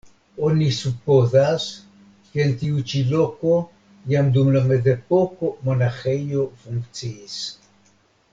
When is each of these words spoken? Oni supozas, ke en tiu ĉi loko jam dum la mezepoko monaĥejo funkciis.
Oni 0.45 0.67
supozas, 0.75 1.65
ke 2.31 2.41
en 2.45 2.55
tiu 2.61 2.81
ĉi 2.93 3.03
loko 3.11 3.53
jam 4.15 4.33
dum 4.39 4.51
la 4.57 4.63
mezepoko 4.73 5.53
monaĥejo 5.69 6.49
funkciis. 6.65 7.39